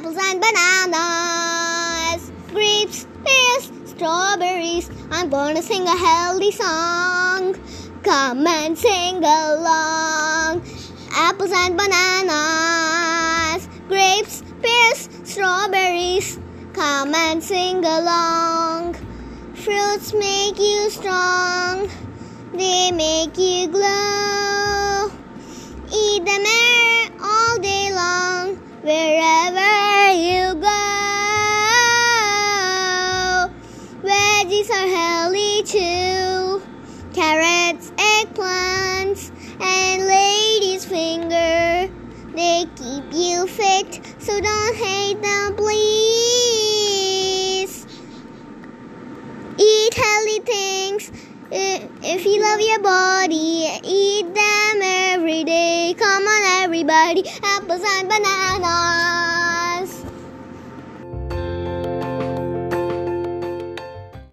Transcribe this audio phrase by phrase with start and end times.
[0.00, 4.90] apples and bananas, grapes, pears, strawberries.
[5.10, 7.54] I'm gonna sing a healthy song.
[8.02, 10.62] Come and sing along.
[11.12, 16.38] Apples and bananas, grapes, pears, strawberries.
[16.72, 18.94] Come and sing along.
[19.54, 21.90] Fruits make you strong,
[22.54, 24.39] they make you glow.
[34.50, 36.60] Veggies are healthy too
[37.14, 41.88] carrots, eggplants, and lady's finger.
[42.34, 45.86] They keep you fit, so don't hate them, please.
[49.56, 51.12] Eat healthy things.
[51.52, 55.94] If you love your body, eat them every day.
[55.96, 57.22] Come on, everybody.
[57.44, 59.59] Apples and bananas.